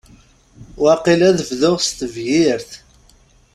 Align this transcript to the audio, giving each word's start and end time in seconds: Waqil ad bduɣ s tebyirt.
Waqil 0.81 1.21
ad 1.29 1.39
bduɣ 1.49 1.77
s 1.85 1.89
tebyirt. 1.99 2.71